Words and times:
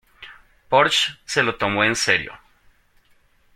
Porsche 0.67 1.19
se 1.25 1.43
lo 1.43 1.57
tomó 1.57 1.83
en 1.83 1.95
serio. 1.95 2.33